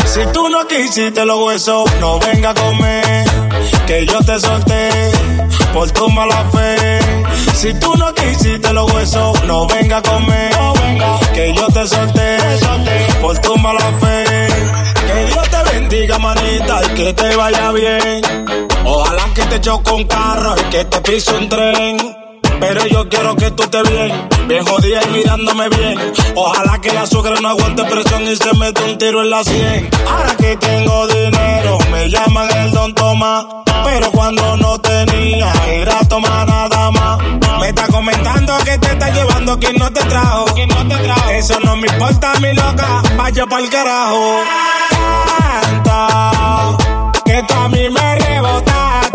Si 0.08 0.26
tú 0.34 0.50
no 0.50 0.68
quisiste 0.68 1.26
los 1.26 1.46
huesos, 1.46 1.90
no 2.00 2.20
venga 2.20 2.50
a 2.50 2.54
comer, 2.54 3.26
que 3.86 4.06
yo 4.06 4.20
te 4.20 4.40
solté 4.40 5.12
por 5.74 5.90
tu 5.92 6.10
mala 6.10 6.44
fe. 6.52 7.00
Si 7.54 7.74
tú 7.76 7.96
no 7.96 8.14
quisiste 8.14 8.74
los 8.74 8.92
huesos, 8.92 9.44
no 9.44 9.68
venga 9.68 9.98
a 9.98 10.02
comer, 10.02 10.52
que 11.34 11.54
yo 11.54 11.68
te 11.68 11.88
solté 11.88 12.38
por 13.22 13.38
tu 13.40 13.56
mala 13.58 13.92
fe. 14.02 14.48
Que 15.08 15.26
Dios 15.32 15.50
te 15.50 15.72
bendiga, 15.72 16.20
manita, 16.20 16.82
y 16.84 16.96
que 16.96 17.14
te 17.14 17.36
vaya 17.36 17.72
bien. 17.72 18.67
Ojalá 18.90 19.26
que 19.34 19.44
te 19.44 19.60
choque 19.60 19.92
un 19.92 20.06
carro 20.06 20.56
y 20.58 20.64
que 20.70 20.86
te 20.86 21.02
pise 21.02 21.36
un 21.36 21.50
tren. 21.50 21.98
Pero 22.60 22.88
yo 22.88 23.08
quiero 23.08 23.36
que 23.36 23.52
tú 23.52 23.64
estés 23.64 23.90
bien, 23.90 24.30
viejo 24.48 24.66
jodida 24.68 25.00
y 25.04 25.08
mirándome 25.12 25.70
bien. 25.70 26.14
Ojalá 26.36 26.80
que 26.82 26.92
la 26.92 27.02
azúcar 27.02 27.40
no 27.42 27.50
aguante 27.50 27.84
presión 27.84 28.24
y 28.24 28.36
se 28.36 28.54
mete 28.56 28.84
un 28.84 28.98
tiro 28.98 29.22
en 29.22 29.30
la 29.30 29.44
sien. 29.44 29.90
Ahora 30.10 30.36
que 30.38 30.58
tengo 30.58 31.08
dinero, 31.08 31.78
me 31.92 32.10
llaman 32.10 32.50
el 32.58 32.72
Don 32.72 32.96
Tomás. 32.96 33.46
Pero 33.84 34.12
cuando 34.12 34.58
no 34.58 34.80
tenía, 34.80 35.52
era 35.68 36.00
tomar 36.08 36.48
nada 36.48 36.92
más. 36.92 37.20
Me 37.60 37.70
está 37.70 37.88
comentando 37.88 38.58
que 38.66 38.78
te 38.78 38.88
está 38.88 39.10
llevando 39.10 39.60
quien 39.60 39.76
no 39.78 39.92
te 39.92 40.04
trajo. 40.06 40.46
Quien 40.56 40.70
no 40.70 40.88
te 40.88 40.96
trajo. 40.96 41.30
Eso 41.30 41.60
no 41.64 41.76
me 41.76 41.88
importa, 41.88 42.34
mi 42.40 42.54
loca, 42.54 43.04
vaya 43.18 43.46
pa'l 43.46 43.70
carajo. 43.70 44.42
Canta 45.62 47.07
que 47.28 47.44
tú 47.44 47.54
a 47.54 47.70
mí 47.70 47.90
me 47.90 48.16
rebotaste. 48.16 49.07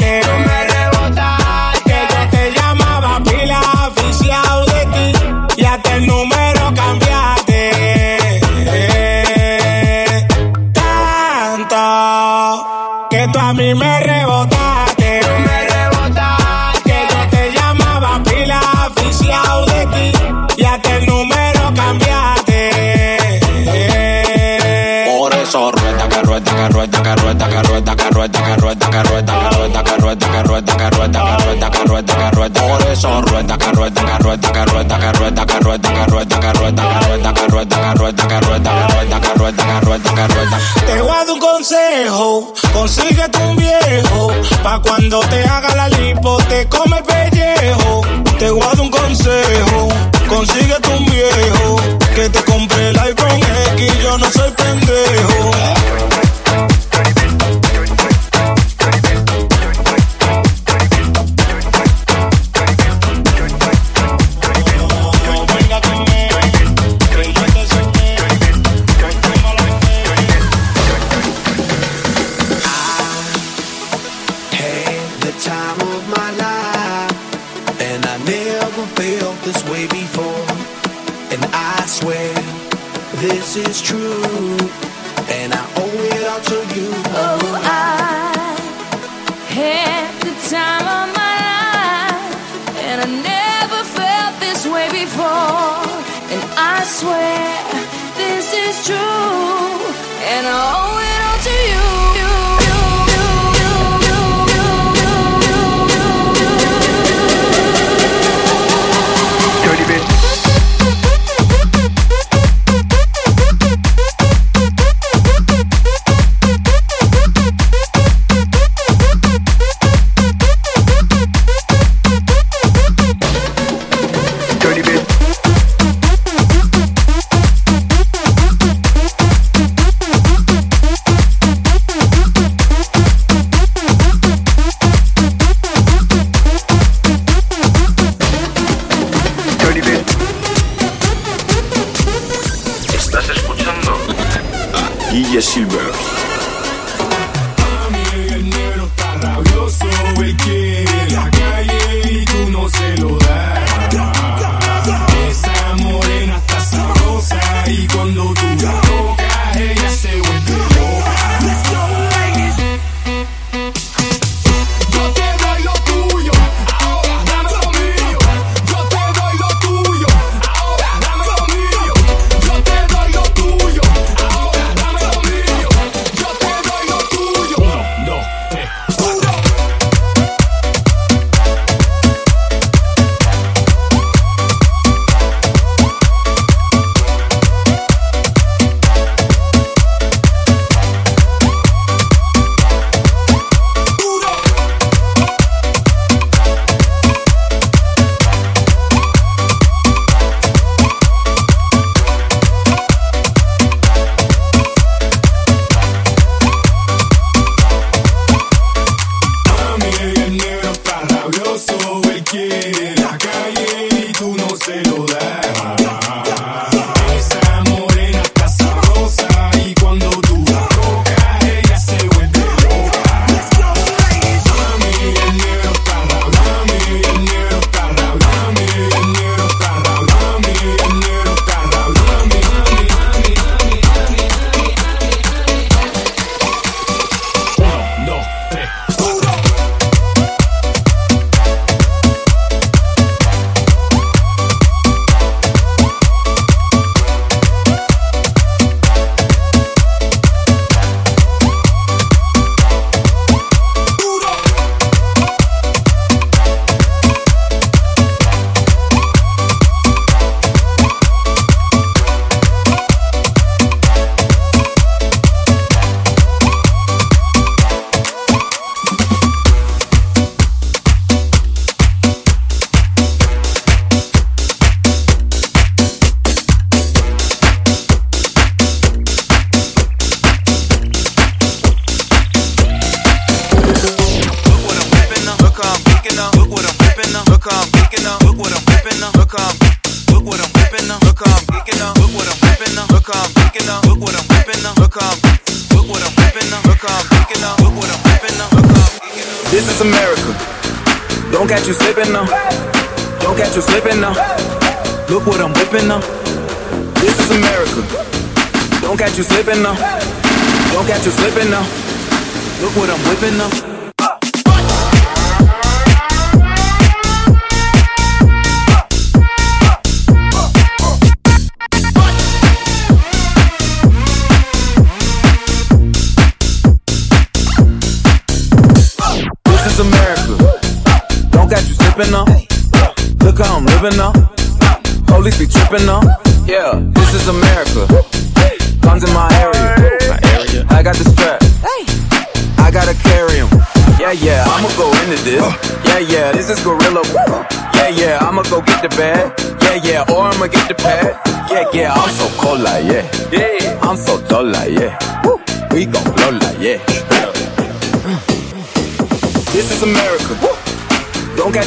Rueda, 28.28 28.46
que 28.46 28.56
rueda, 28.56 28.86
que 28.88 29.02
rueda, 29.02 29.40
que 29.42 29.50
rueda, 29.50 29.82
que 29.82 29.96
rueda, 29.98 30.26
que 30.26 30.42
rueda, 30.42 30.76
que 30.76 30.90
rueda, 30.90 31.12
que 31.12 31.36
rueda, 31.44 31.70
que 31.70 31.84
rueda, 31.84 32.14
que 32.14 32.30
rueda. 32.30 32.60
Por 32.60 32.82
eso 32.92 33.22
rueda, 33.22 33.58
que 33.58 33.72
rueda, 33.72 34.02
que 34.02 34.16
rueda, 34.16 34.48
que 34.48 34.64
rueda, 34.64 34.98
que 34.98 35.12
rueda, 35.12 35.44
que 35.44 35.52
rueda, 35.52 35.52
que 35.52 35.52
rueda, 35.52 36.38
que 36.38 36.52
rueda, 36.52 36.52
que 36.52 36.52
rueda, 36.52 37.02
que 37.02 37.12
rueda, 37.32 37.42
que 37.42 37.50
rueda, 37.50 38.14
que 38.14 38.22
rueda, 38.22 38.22
que 38.22 38.40
rueda, 38.40 39.20
que 39.20 39.34
rueda, 39.34 39.64
que 39.64 39.80
rueda, 39.80 40.14
que 40.14 40.26
rueda. 40.34 40.58
Te 40.86 41.00
voy 41.00 41.10
a 41.10 41.16
dar 41.16 41.30
un 41.30 41.40
consejo, 41.40 42.54
consíguete 42.72 43.38
un 43.38 43.56
viejo, 43.56 44.30
pa' 44.62 44.78
cuando 44.80 45.20
te 45.20 45.42
que. 45.42 45.72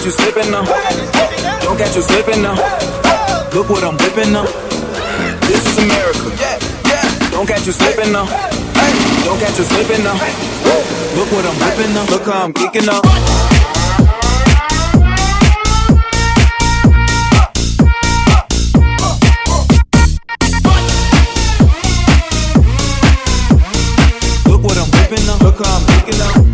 Catch 0.05 0.19
you 0.19 0.23
slipping 0.23 0.51
now. 0.51 0.63
Don't 1.61 1.77
catch 1.77 1.95
you 1.95 2.01
slipping 2.03 2.41
now. 2.43 2.53
Look 3.53 3.69
what 3.69 3.83
I'm 3.83 3.97
whipping 3.97 4.31
now. 4.31 4.45
This 5.47 5.65
is 5.65 5.77
America. 5.79 6.29
Don't 7.31 7.47
catch 7.47 7.65
you 7.65 7.71
slipping 7.71 8.11
now. 8.11 8.25
Don't 9.25 9.39
catch 9.39 9.57
you 9.57 9.63
slipping 9.63 10.03
now. 10.03 10.13
Look 11.15 11.31
what 11.31 11.45
I'm 11.45 11.57
whipping 11.57 11.93
now. 11.95 12.05
Look 12.11 12.25
how 12.25 12.43
I'm 12.43 12.53
kicking 12.53 12.87
up. 12.87 13.03
Look 24.45 24.63
what 24.63 24.77
I'm 24.77 24.91
whipping 24.91 25.29
up. 25.29 25.41
Look 25.41 25.65
how 25.65 25.79
I'm 25.79 26.05
kicking 26.05 26.21
up. 26.21 26.44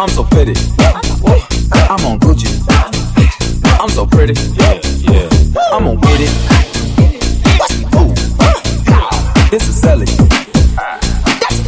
I'm 0.00 0.08
so 0.08 0.24
pretty. 0.24 0.54
I'm 0.80 2.00
on 2.06 2.18
Gucci. 2.20 2.48
I'm 3.78 3.90
so 3.90 4.06
pretty. 4.06 4.32
Yeah, 4.56 4.80
yeah. 4.96 5.28
I'm 5.70 5.84
gonna 5.84 6.00
get 6.00 6.20
it. 6.22 6.30
Ooh. 7.94 8.08
This 9.50 9.68
is 9.68 9.78
Sally. 9.78 10.06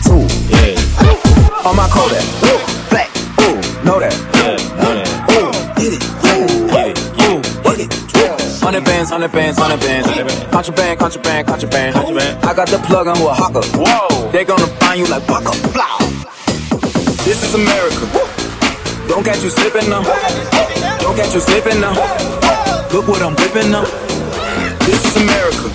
Ooh. 0.08 0.24
Yeah. 0.48 1.68
On 1.68 1.76
my 1.76 1.86
Kodak. 1.92 2.24
Black. 2.88 3.10
Ooh. 3.42 3.60
Know 3.84 4.00
that. 4.00 4.16
Ooh. 5.28 5.52
Get 5.76 5.92
it. 5.92 6.02
Ooh. 6.24 6.48
Ooh. 7.28 7.42
Get 7.68 7.80
it. 7.80 8.62
Hundred 8.62 8.84
bands, 8.86 9.10
hundred 9.10 9.32
bands, 9.32 9.58
hundred 9.58 9.80
bands. 9.80 10.08
Contraband, 10.50 10.98
contraband, 10.98 11.48
contraband. 11.48 11.96
I 12.46 12.54
got 12.54 12.68
the 12.68 12.78
plug 12.78 13.08
on 13.08 13.16
who 13.18 13.28
a 13.28 13.34
hawker. 13.34 13.60
Whoa. 13.76 14.30
They 14.32 14.46
gonna 14.46 14.66
find 14.80 14.98
you 14.98 15.06
like 15.06 15.28
Waka. 15.28 15.52
Blah. 15.74 16.01
This 17.32 17.44
is 17.44 17.54
America. 17.54 18.04
Don't 19.08 19.24
catch 19.24 19.42
you 19.42 19.48
slipping 19.48 19.88
now. 19.88 20.02
Don't 21.00 21.16
catch 21.16 21.32
you 21.32 21.40
slipping 21.40 21.80
now. 21.80 21.94
Look 22.92 23.08
what 23.08 23.22
I'm 23.22 23.34
whipping 23.36 23.70
now. 23.70 23.84
This 24.84 25.02
is 25.02 25.16
America. 25.16 25.72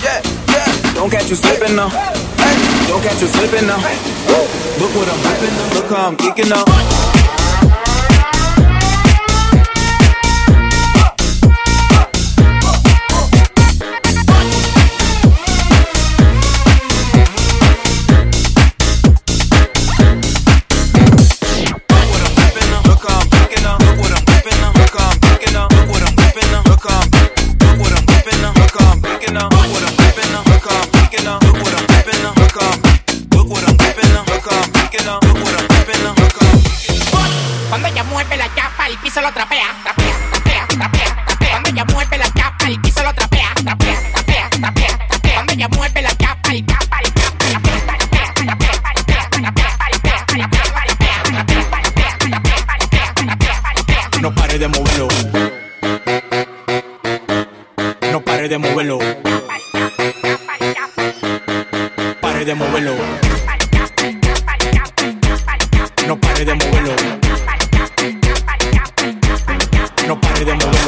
Don't 0.94 1.10
catch 1.10 1.32
you 1.32 1.36
slipping 1.36 1.76
now. 1.76 1.90
Don't 2.88 3.02
catch 3.02 3.22
you 3.22 3.28
slipping 3.28 3.66
now. 3.66 3.78
Look 4.78 4.94
what 4.94 5.10
I'm 5.10 5.18
whipping 5.18 5.56
now. 5.58 5.74
Look 5.74 5.90
how 5.90 6.08
I'm 6.10 6.16
kicking 6.16 6.52
up. 6.54 7.37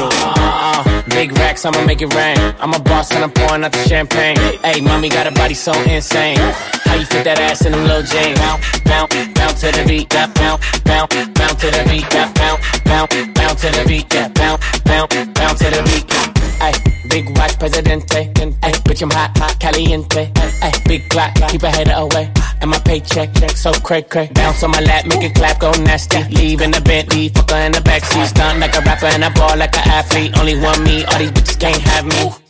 Moverlo. 0.00 0.32
Uh, 0.36 1.02
big 1.10 1.32
racks, 1.38 1.64
I'ma 1.64 1.84
make 1.84 2.02
it 2.02 2.12
rain. 2.14 2.38
I'm 2.60 2.72
a 2.74 2.78
boss 2.80 3.12
and 3.12 3.24
I'm 3.24 3.30
pouring 3.30 3.64
out 3.64 3.72
the 3.72 3.82
champagne. 3.88 4.36
Hey, 4.64 4.80
mommy 4.80 5.08
got 5.08 5.26
a 5.26 5.32
body 5.32 5.54
so 5.54 5.72
insane. 5.82 6.38
How 6.38 6.94
you 6.96 7.06
fit 7.06 7.24
that 7.24 7.38
ass 7.40 7.64
in 7.66 7.72
them 7.72 7.82
little 7.84 8.02
jeans? 8.02 8.38
Bounce, 8.38 8.80
bounce, 8.80 9.14
bounce 9.34 9.60
to 9.60 9.72
the 9.72 9.84
beat. 9.86 10.08
Bounce, 10.08 10.32
bounce, 10.34 10.82
bounce, 10.84 11.14
bounce 11.34 11.60
to 11.60 11.70
the 11.70 11.84
beat. 11.88 12.08
Bounce, 12.10 12.32
bounce, 12.38 12.82
bounce, 12.84 13.14
bounce 13.34 13.60
to 13.62 13.68
the 13.70 13.84
beat. 13.86 14.14
Yeah, 14.14 14.28
bounce, 14.28 14.80
bounce, 14.80 15.14
bounce 15.34 15.58
to 15.60 15.70
the 15.70 15.82
beat. 15.84 16.29
Ay, 16.60 16.72
big 17.08 17.28
watch, 17.38 17.58
presidente. 17.58 18.30
Ay, 18.62 18.72
bitch, 18.84 19.02
I'm 19.02 19.10
hot, 19.10 19.36
hot, 19.38 19.58
caliente. 19.58 20.30
Ay, 20.62 20.72
big 20.86 21.08
clock, 21.08 21.34
keep 21.48 21.62
a 21.62 21.70
header 21.70 21.94
away. 21.96 22.30
And 22.60 22.70
my 22.70 22.78
paycheck, 22.78 23.32
check 23.34 23.56
so 23.56 23.72
cray 23.72 24.02
cray. 24.02 24.28
Bounce 24.34 24.62
on 24.62 24.70
my 24.70 24.80
lap, 24.80 25.06
make 25.06 25.22
it 25.22 25.34
clap, 25.34 25.60
go 25.60 25.72
nasty. 25.82 26.22
Leave 26.24 26.60
in 26.60 26.70
the 26.70 26.80
Bentley, 26.82 27.30
fuck 27.30 27.50
her 27.50 27.56
in 27.56 27.72
the 27.72 27.80
backseat. 27.80 28.26
Stunt 28.26 28.60
like 28.60 28.76
a 28.76 28.80
rapper 28.80 29.06
and 29.06 29.24
I 29.24 29.32
ball 29.32 29.56
like 29.56 29.74
an 29.76 29.88
athlete. 29.88 30.36
Only 30.38 30.58
one 30.60 30.82
me, 30.84 31.04
all 31.04 31.18
these 31.18 31.32
bitches 31.32 31.58
can't 31.58 31.80
have 31.80 32.04
me. 32.04 32.49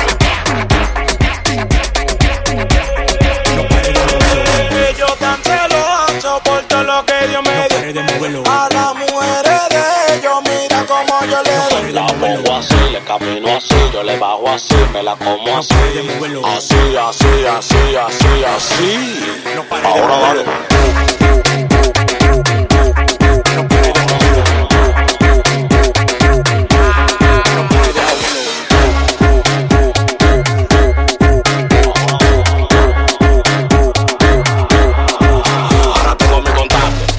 trapea, 3.45 4.93
Yo 4.97 5.07
tan 5.15 5.41
celoso 5.41 6.41
por 6.43 6.61
todo 6.63 6.83
lo 6.83 7.05
que 7.05 7.27
Dios 7.29 7.41
me 7.41 7.67
dio. 7.69 8.64
Pongo 12.25 12.55
así, 12.55 12.75
le 12.91 12.99
camino 13.01 13.47
así, 13.55 13.75
yo 13.93 14.03
le 14.03 14.17
bajo 14.17 14.49
así, 14.49 14.75
me 14.93 15.03
la 15.03 15.15
como 15.15 15.57
así. 15.57 15.75
Así, 16.45 16.75
así, 16.97 17.27
así, 17.47 17.95
así, 17.95 18.43
así. 18.43 19.19
Ahora 19.83 20.17
dale. 20.19 20.45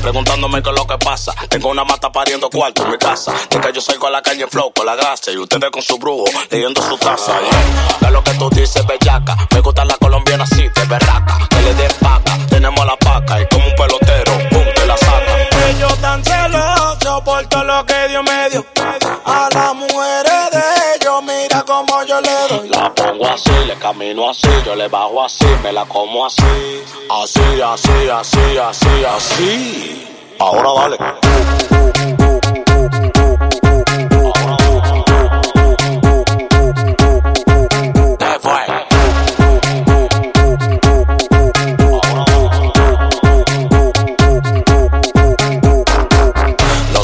preguntándome 0.06 0.62
qué 0.62 0.70
es 0.70 0.76
lo 0.76 0.86
que 0.86 0.98
pasa. 0.98 1.34
Tengo 1.48 1.68
una 1.68 1.82
mata 1.82 2.12
pariendo 2.12 2.48
cuarto 2.48 2.84
en 2.84 2.92
mi 2.92 2.96
casa. 2.96 3.34
De 3.50 3.60
que 3.60 3.72
yo 3.72 3.80
salgo 3.80 4.06
a 4.06 4.10
la 4.10 4.22
calle 4.22 4.44
en 4.44 4.48
flow 4.48 4.72
con 4.72 4.86
la 4.86 4.94
gracia 4.94 5.32
y 5.32 5.36
ustedes 5.36 5.68
con 5.72 5.82
su 5.82 5.98
brujo 5.98 6.26
leyendo 6.48 6.80
su 6.80 6.96
taza. 6.96 7.32
Yeah. 7.40 8.08
Es 8.08 8.12
lo 8.12 8.22
que 8.22 8.30
tú 8.34 8.48
dices, 8.50 8.86
bellaca. 8.86 9.36
Me 9.52 9.60
gusta 9.60 9.84
la 9.84 9.96
colombiana 9.96 10.44
así, 10.44 10.62
de 10.62 10.84
berraca. 10.84 11.25
Camino 23.86 24.28
así, 24.28 24.48
yo 24.64 24.74
le 24.74 24.88
bajo 24.88 25.22
así, 25.22 25.46
me 25.62 25.72
la 25.72 25.84
como 25.84 26.26
así. 26.26 26.42
Así, 27.08 27.62
así, 27.62 28.08
así, 28.12 28.58
así, 28.58 29.04
así. 29.04 30.08
Ahora 30.40 30.72
dale. 30.74 30.96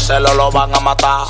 Celos 0.03 0.35
lo 0.35 0.51
van 0.51 0.75
a 0.75 0.81
matar, 0.81 1.27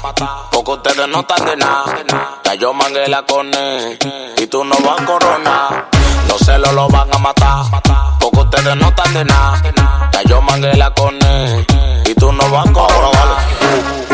porque 0.50 0.70
ustedes 0.72 1.06
no 1.06 1.20
están 1.20 1.44
de 1.44 1.56
nada. 1.56 2.40
Ya 2.42 2.54
yo 2.54 2.72
mangué 2.72 3.06
la 3.06 3.22
cone 3.22 3.98
y 4.38 4.41
tú 4.52 4.62
no 4.64 4.76
vas 4.84 5.00
a 5.00 5.06
coronar. 5.06 5.88
Los 6.28 6.38
celos 6.40 6.74
lo 6.74 6.86
van 6.88 7.08
a 7.10 7.18
matar, 7.18 7.64
porque 8.20 8.40
ustedes 8.40 8.76
no 8.76 8.88
están 8.88 9.14
de 9.14 9.24
nada. 9.24 9.62
Ya 10.12 10.22
yo 10.28 10.42
mangué 10.42 10.74
la 10.76 10.92
cone 10.92 11.66
y 12.04 12.14
tú 12.14 12.30
no 12.30 12.50
vas 12.50 12.68
a 12.68 12.72
coronar. 12.72 14.11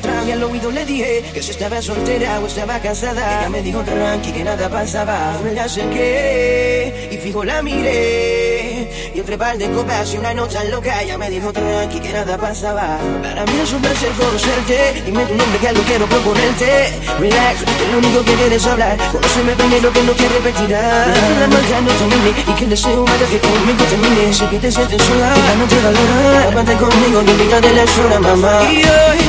Trago 0.00 0.28
y 0.28 0.32
al 0.32 0.42
oído 0.42 0.70
le 0.70 0.84
dije 0.84 1.24
Que 1.32 1.42
si 1.42 1.50
estaba 1.50 1.82
soltera 1.82 2.40
o 2.40 2.46
estaba 2.46 2.80
casada 2.80 3.40
Ella 3.40 3.50
me 3.50 3.62
dijo 3.62 3.82
tranqui 3.82 4.32
que 4.32 4.44
nada 4.44 4.68
pasaba. 4.68 5.38
Me 5.44 5.52
le 5.52 5.60
acerqué 5.60 7.10
y 7.12 7.16
fijo 7.18 7.44
la 7.44 7.62
miré 7.62 8.77
Y 9.14 9.20
entre 9.20 9.38
par 9.38 9.56
de 9.58 9.70
copas 9.70 10.12
y 10.14 10.18
una 10.18 10.34
noche 10.34 10.58
loca 10.70 11.02
Ella 11.02 11.18
me 11.18 11.30
dijo 11.30 11.52
tranqui 11.52 12.00
que 12.00 12.12
nada 12.12 12.36
pasaba 12.36 12.98
Para 13.22 13.44
mí 13.46 13.52
es 13.62 13.72
un 13.72 13.80
placer 13.80 14.10
conocerte 14.12 15.02
Dime 15.04 15.24
tu 15.26 15.34
nombre 15.34 15.58
que 15.60 15.68
algo 15.68 15.82
quiero 15.82 16.06
proponerte. 16.06 16.92
Relax, 17.18 17.64
que 17.64 17.92
lo 17.92 17.98
único 17.98 18.24
que 18.24 18.34
quieres 18.34 18.66
hablar 18.66 18.96
Conóceme 19.12 19.52
primero 19.52 19.92
que 19.92 20.02
no 20.02 20.12
te 20.12 20.22
Deja 20.22 21.40
la 21.40 21.48
maldad 21.48 21.80
no 21.82 21.92
termine 21.92 22.30
Y 22.46 22.52
que 22.52 22.64
el 22.64 22.70
deseo 22.70 23.04
mata 23.04 23.26
que 23.30 23.38
conmigo 23.38 23.84
termine. 23.84 24.32
Sé 24.32 24.46
que 24.48 24.58
te 24.58 24.70
sientes 24.70 25.02
sola, 25.02 25.34
que 25.34 25.56
no 25.56 25.66
te 25.66 25.76
valora 25.76 26.50
Tápate 26.50 26.74
conmigo, 26.76 27.22
no 27.22 27.32
olvidas 27.32 27.62
de 27.62 27.72
la 27.72 27.84
llora, 27.84 28.20
mamá. 28.20 28.60
Y 28.70 28.76
hoy, 28.76 29.20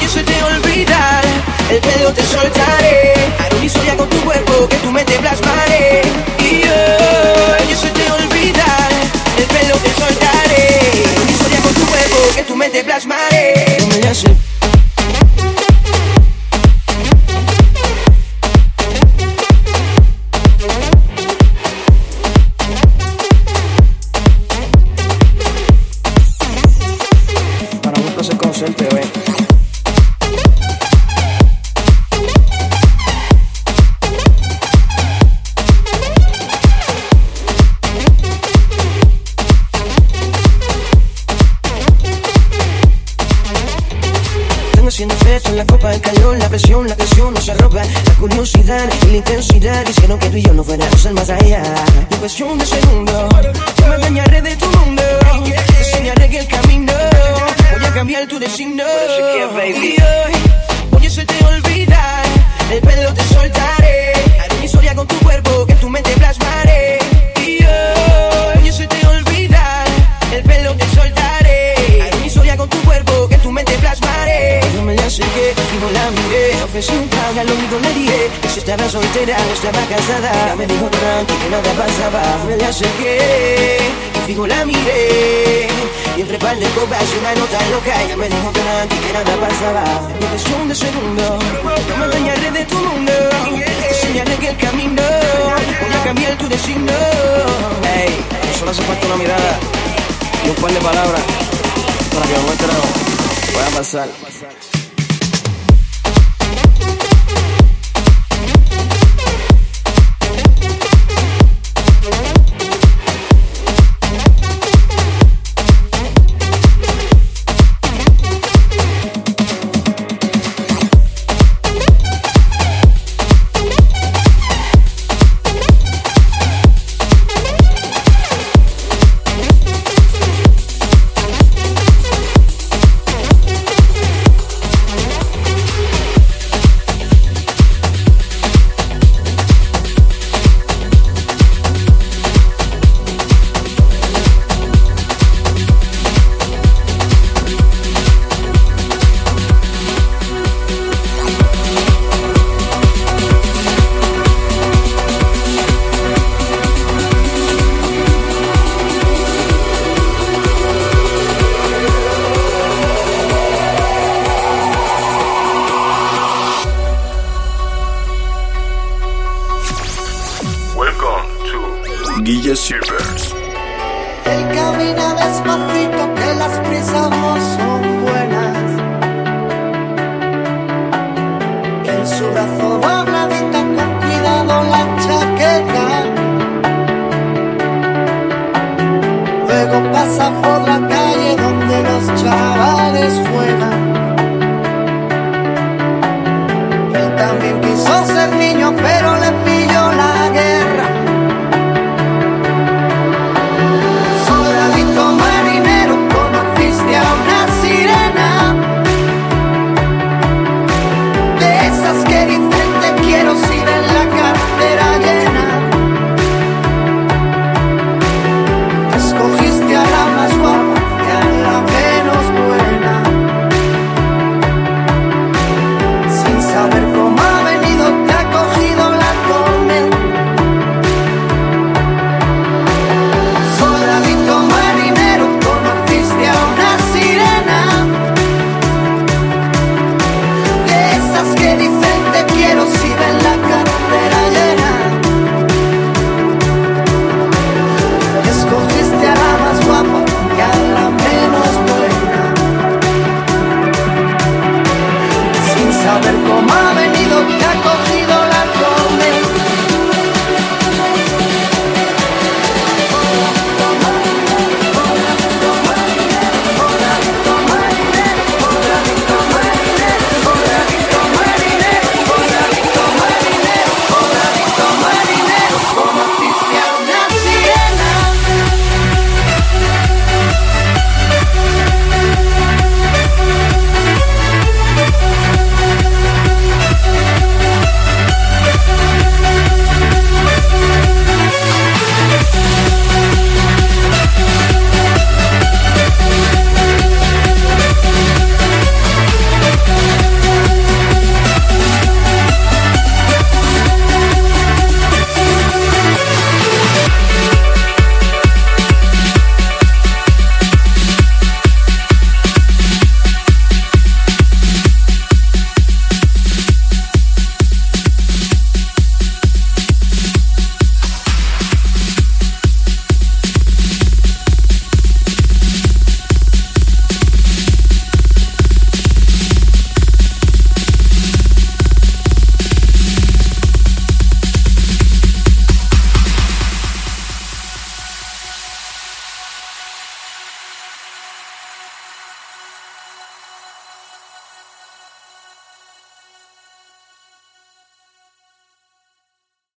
hoy 0.00 0.08
se 0.08 0.22
te 0.22 0.42
olvidar 0.42 1.24
El 1.70 1.80
pelo 1.80 2.12
te 2.12 2.22
soltaré. 2.22 3.14
Haré 3.38 3.56
una 3.56 3.96
con 3.96 4.08
tu 4.08 4.20
cuerpo 4.20 4.68
Que 4.68 4.76
tu 4.76 4.90
mente 4.90 5.18
plasmaré 5.18 6.09